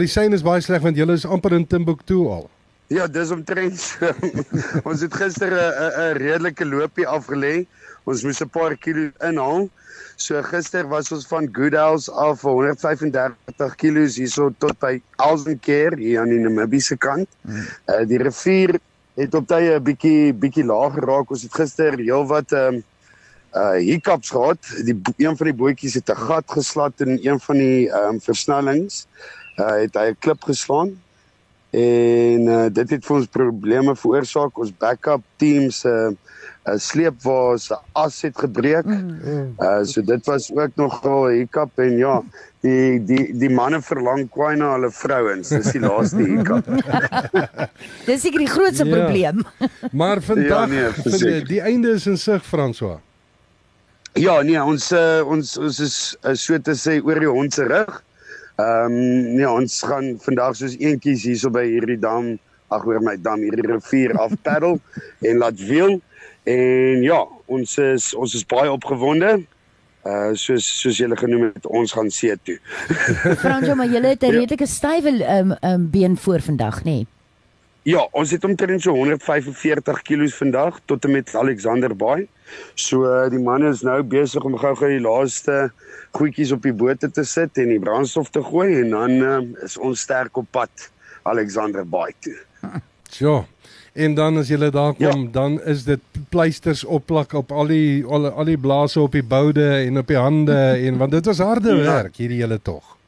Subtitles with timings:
[0.00, 2.46] Die sein is baie sleg want julle is amper in Timbuktu al.
[2.88, 3.82] Ja, dis omtrent.
[4.88, 7.66] ons het gister 'n redelike loopie afgelê.
[8.08, 9.68] Ons moes 'n paar kilo inhaal.
[10.16, 16.20] So gister was ons van Goodhouse af vir 135 kg hierso tot by Alsenkeer hier
[16.20, 17.28] aan die Namibiese kant.
[17.44, 18.80] Uh, die rivier
[19.20, 21.30] het op tye 'n bietjie bietjie laag geraak.
[21.30, 22.82] Ons het gister heelwat ehm um,
[23.52, 24.62] uh hiccups gehad.
[24.86, 28.20] Die een van die bootjies het 'n gat geslat in een van die ehm um,
[28.20, 29.06] versnellings.
[29.60, 30.96] Uh het hy 'n klip geslaan.
[31.70, 34.58] En uh dit het vir ons probleme veroorsaak.
[34.58, 36.16] Ons backup teams se uh,
[36.64, 38.86] uh, sleep waar se as het gebreek.
[38.86, 42.22] Uh so dit was ook nogal 'n hiccup en ja,
[42.60, 45.48] die die die manne verlang kwai na hulle vrouens.
[45.48, 46.66] Dis die laaste hiccup.
[48.08, 48.96] Dis seker die grootste ja.
[48.96, 49.42] probleem.
[50.00, 53.00] maar vandag ja, nee, die einde is in sig François.
[54.12, 57.64] Ja, nee, ons uh, ons ons is uh, so te sê oor die hond se
[57.64, 58.02] rug.
[58.60, 62.34] Ehm um, nee, ons gaan vandag soos eentjies hierso by hierdie dam,
[62.74, 64.76] ag oor my dam hierdie rivier af paddle
[65.24, 66.00] en laat wiel.
[66.50, 69.38] En ja, ons is ons is baie opgewonde.
[70.08, 72.58] Uh soos soos julle genoem het, ons gaan see toe.
[73.42, 74.38] Franjo, maar julle het 'n ja.
[74.40, 77.00] redelike stywe um um been voor vandag, nê?
[77.00, 77.06] Nee?
[77.88, 82.26] Ja, ons het omtrent so 145 kg vandag tot en met Alexander Bay.
[82.74, 85.70] So die manne is nou besig om gou-gou die laaste
[86.18, 89.78] goedjies op die boot te sit en die brandstof te gooi en dan uh, is
[89.78, 90.90] ons sterk op pad
[91.22, 92.36] Alexander Bay toe.
[93.18, 93.40] Ja.
[93.92, 95.30] En dan as jy daar kom, ja.
[95.34, 96.00] dan is dit
[96.30, 100.20] pleisters opplak op al die al, al die blaase op die boude en op die
[100.20, 101.82] hande en want dit was harde ja.
[101.98, 102.99] werk hierdie hele tog.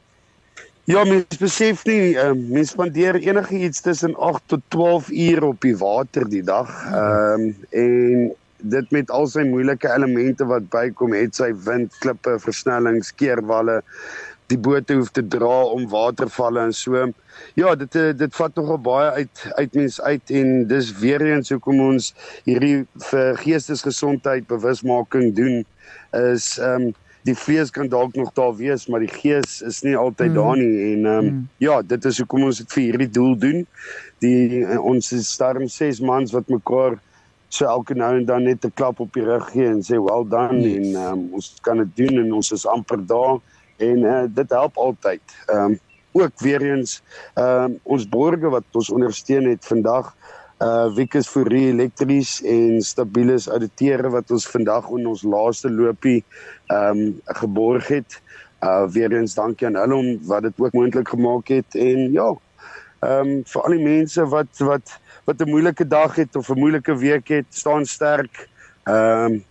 [0.83, 5.61] Ja, mens besef nie, uh, mens spandeer enige iets tussen 8 tot 12 uur op
[5.63, 6.71] die water die dag.
[6.91, 12.35] Ehm um, en dit met al sy moeilike elemente wat bykom, het sy wind, klippe,
[12.39, 13.77] versnellings, keerwalle,
[14.51, 17.05] die bote hoef te dra om watervalle en so.
[17.59, 21.51] Ja, dit eh, dit vat nogal baie uit uit mens uit en dis weer eens
[21.55, 22.11] hoekom ons
[22.43, 25.63] hierdie vir geestesgesondheid bewusmaking doen
[26.19, 26.93] is ehm um,
[27.23, 30.35] die vlees kan dalk nog daar wees, maar die gees is nie altyd mm.
[30.35, 31.47] daar nie en ehm um, mm.
[31.63, 33.65] ja, dit is hoekom ons dit vir hierdie doel doen.
[34.23, 36.99] Die uh, ons is starm 6 mans wat mekaar
[37.53, 40.27] so elke nou en dan net 'n klap op die rug gee en sê well
[40.27, 40.75] done yes.
[40.75, 43.39] en um, ons kan dit doen en ons is amper daar
[43.77, 45.21] en uh, dit help altyd.
[45.47, 45.79] Ehm um,
[46.13, 47.01] ook weer eens
[47.33, 50.15] ehm uh, ons borge wat ons ondersteun het vandag
[50.63, 56.21] uh Wikus Fourie elektries en Stabilis auditeure wat ons vandag in ons laaste loopie
[56.71, 58.19] um, geborg het.
[58.63, 62.31] Uh weer eens dankie aan hulle om wat dit ook moontlik gemaak het en ja
[63.03, 66.59] ehm um, vir al die mense wat wat wat 'n moeilike dag het of 'n
[66.59, 68.47] moeilike week het, staan sterk.
[68.83, 69.43] Ehm um,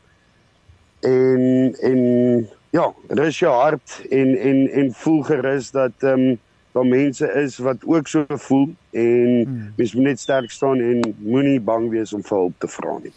[1.01, 2.01] en en
[2.71, 6.39] ja, rus jou hart en en en voel gerus dat ehm um,
[6.73, 9.73] daar mense is wat ook so voel en hmm.
[9.77, 13.13] mens moet net sterk staan en moenie bang wees om vir hulp te vra nie.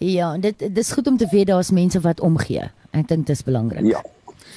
[0.00, 2.70] Ja, dit dis goed om te weet daar's mense wat omgee.
[2.90, 3.84] Ek dink dit is belangrik.
[3.86, 4.00] Ja.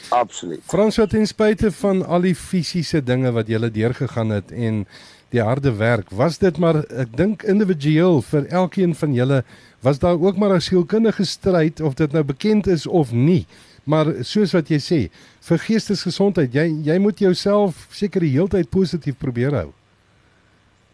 [0.09, 0.61] Absoluut.
[0.65, 4.85] Frans wat ten spyte van al die fisiese dinge wat jy deurgegaan het en
[5.33, 9.43] die harde werk, was dit maar ek dink individueel vir elkeen van julle
[9.83, 13.45] was daar ook maar 'n sielkundige stryd of dit nou bekend is of nie.
[13.83, 14.99] Maar soos wat jy sê,
[15.41, 19.73] vir geestesgesondheid, jy jy moet jouself seker die heeltyd positief probeer hou.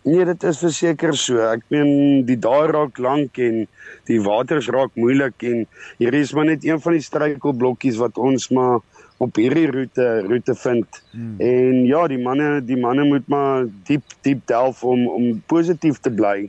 [0.02, 1.42] Nee, dit is verseker so.
[1.44, 3.68] Ek meen die dae raak lank en
[4.08, 5.66] die waters raak moeilik en
[6.00, 8.80] hier is maar net een van die struikelblokkies wat ons maar
[9.20, 11.02] op hierdie roete roete vind.
[11.12, 11.36] Hmm.
[11.44, 16.12] En ja, die manne die manne moet maar diep diep delf om om positief te
[16.12, 16.48] bly.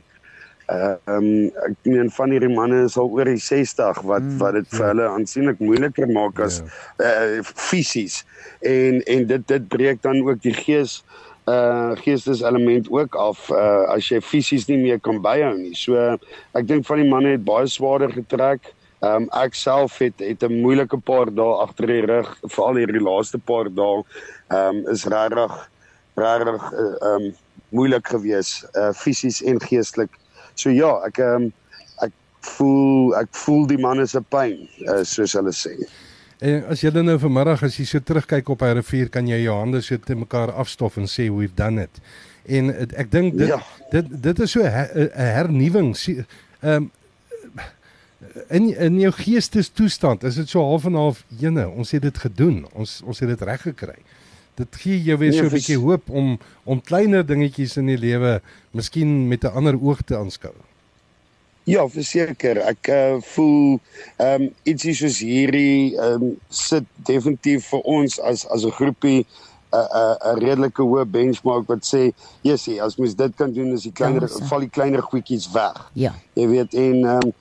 [0.71, 4.37] Uh ehm um, ek meen van hierdie manne is al oor die 60 wat mm,
[4.39, 4.91] wat dit vir ja.
[4.93, 7.09] hulle aansienlik moeiliker maak as ja.
[7.09, 8.21] uh fisies.
[8.63, 11.01] En en dit dit breek dan ook die gees
[11.51, 15.75] uh geesteselement ook af uh as jy fisies nie meer kan byhou nie.
[15.75, 15.99] So
[16.55, 18.71] ek dink van die manne het baie swaarder getrek.
[19.01, 23.01] Ehm um, ek self het het 'n moeilike paar dae agter die rug, veral hierdie
[23.01, 24.03] laaste paar dae.
[24.49, 25.69] Ehm um, is regtig
[26.15, 27.33] regtig ehm um,
[27.69, 30.11] moeilik geweest uh fisies en geestelik
[30.61, 31.49] So ja, ek ehm um,
[32.05, 32.13] ek
[32.55, 35.75] voel ek voel die manne se pyn, uh, soos hulle sê.
[36.41, 39.43] En as jy dan nou vanmiddag as jy so terugkyk op hy rivier, kan jy
[39.43, 42.01] jou hande so te mekaar afstof en sê we've done it.
[42.49, 43.61] En het, ek dink dit, ja.
[43.93, 45.93] dit dit is so 'n her, hernuwing.
[45.95, 46.91] Ehm um,
[48.49, 51.69] in in jou geestestoestand is dit so half en half ene.
[51.69, 52.65] Ons het dit gedoen.
[52.73, 53.97] Ons ons het dit reg gekry
[54.61, 57.97] dit gee jou weer so 'n nee, bietjie hoop om om kleiner dingetjies in die
[57.97, 58.41] lewe
[58.71, 60.53] miskien met 'n ander oog te aanskou.
[61.63, 62.57] Ja, verseker.
[62.57, 63.79] Ek uh, voel
[64.17, 69.25] ehm um, ietsie soos hierdie ehm um, sit definitief vir ons as as 'n groepie
[69.71, 69.87] 'n
[70.31, 74.21] 'n redelike hoë benchmark wat sê, "Jessie, as mens dit kan doen, is die kleiner
[74.21, 76.13] ja, val die kleiner goedjies weg." Ja.
[76.33, 77.33] Jy weet en ehm um,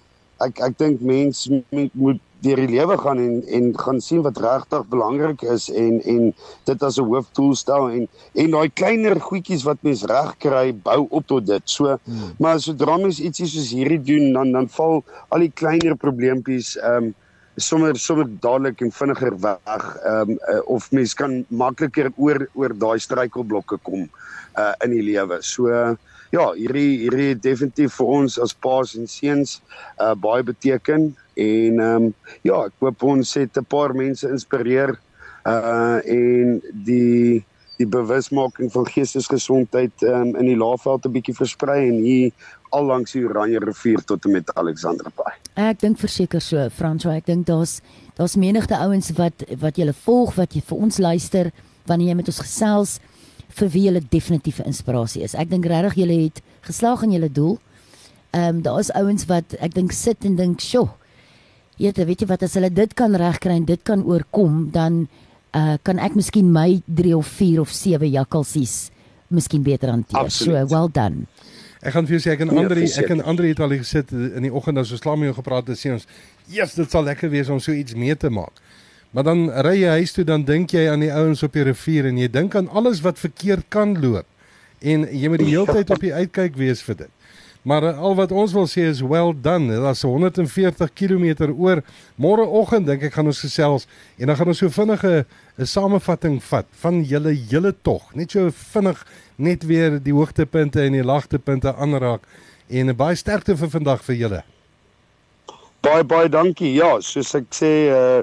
[0.47, 4.87] ek ek dink mense moet deur die lewe gaan en en gaan sien wat regtig
[4.93, 6.23] belangrik is en en
[6.71, 11.07] dit as 'n hoofdoel stel en en daai kleiner goedjies wat mens reg kry bou
[11.11, 11.63] op tot dit.
[11.65, 12.33] So hmm.
[12.39, 17.11] maar sodra mens ietsie soos hierdie doen dan dan val al die kleiner probleempies ehm
[17.11, 17.15] um,
[17.61, 22.75] sommer sommer dadelik en vinniger weg ehm um, uh, of mens kan makliker oor oor
[22.85, 24.09] daai struikelblokke kom
[24.59, 25.41] uh in die lewe.
[25.43, 25.97] So uh,
[26.33, 29.61] ja, hierdie hierdie definitief vir ons as paas en seuns
[29.99, 32.11] uh baie beteken en ehm um,
[32.43, 34.97] ja, ek hoop ons het 'n paar mense inspireer
[35.47, 37.45] uh en die
[37.81, 42.32] die bewusmaking van geestesgesondheid um, in die Laagveld 'n bietjie versprei en hier
[42.77, 45.32] al langs die Oranje rivier tot en met Alexanderpaai.
[45.55, 47.81] Ek dink verseker so, Franswa, ek dink daar's
[48.17, 51.50] daar's menigte ouens wat wat julle volg, wat jy vir ons luister
[51.88, 53.00] wanneer jy met ons gesels
[53.59, 55.35] vir wie hulle definitiewe inspirasie is.
[55.35, 57.59] Ek dink regtig julle het geslaag in julle doel.
[58.31, 60.88] Ehm um, daar is ouens wat ek dink sit en dink, "Sjoe,
[61.77, 65.09] jette, weet jy wat as hulle dit kan regkry en dit kan oorkom, dan
[65.55, 68.91] uh kan ek miskien my 3 of 4 of 7 jakkalsies
[69.29, 71.26] miskien beter hanteer." So, well done.
[71.81, 74.11] Ek gaan vir jou sê ek en nee, Andri, ek en Andri het al gesit
[74.12, 76.05] in die oggend as ons klaar mee gepraat het, sê ons,
[76.47, 78.52] "Jesus, dit sal lekker wees om so iets mee te maak."
[79.11, 82.06] Maar dan ry jy huis toe dan dink jy aan die ouens op die rivier
[82.06, 84.26] en jy dink aan alles wat verkeerd kan loop.
[84.79, 87.11] En jy moet die hele tyd op die uitkyk wees vir dit.
[87.62, 89.73] Maar eh, al wat ons wil sê is well done.
[89.91, 91.83] Is 140 km oor.
[92.17, 93.87] Môreoggend dink ek gaan ons gesels
[94.17, 95.27] en dan gaan ons so vinnige
[95.59, 98.15] 'n samevatting vat van julle hele tog.
[98.15, 99.05] Net so vinnig
[99.37, 102.23] net weer die hoogtepunte en die laagtepunte aanraak
[102.69, 104.43] en baie sterkte vir vandag vir julle.
[105.81, 106.75] Baie baie dankie.
[106.75, 108.23] Ja, soos ek sê uh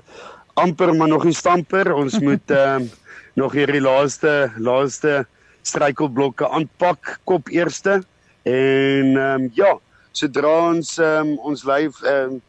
[0.57, 1.93] amper maar nog nie stamper.
[1.93, 2.89] Ons moet ehm uh,
[3.37, 5.27] nog hierdie laaste laaste
[5.61, 8.01] struikelblokke aanpak kop eerste.
[8.47, 9.73] En ehm um, ja,
[10.11, 12.43] sodra ons ehm um, ons lyf ehm um,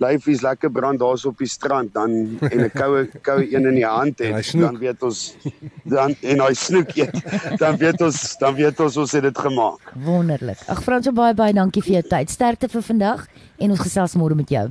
[0.00, 3.74] lyf is lekker brand daar's op die strand dan en 'n koue koue een in
[3.74, 5.36] die hand het dan weet ons
[5.84, 7.16] dan en hy snoek eet
[7.62, 9.92] dan weet ons dan weet ons ons het dit gemaak.
[9.94, 10.58] Wonderlik.
[10.66, 12.30] Ag Frans, baie baie dankie vir jou tyd.
[12.30, 13.26] Sterkte vir vandag
[13.58, 14.70] en ons gesels môre met jou.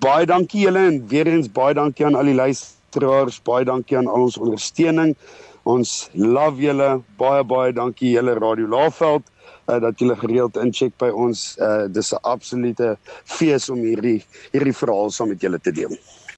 [0.00, 4.06] Baie dankie julle en weer eens baie dankie aan al die luisteraars, baie dankie aan
[4.06, 5.16] al ons ondersteuning.
[5.64, 7.02] Ons love julle.
[7.18, 9.24] Baie baie dankie julle Radio Laveld
[9.66, 11.56] uh, dat julle gereeld incheck by ons.
[11.58, 15.96] Uh, dis 'n absolute fees om hierdie hierdie verhaal saam met julle te deel.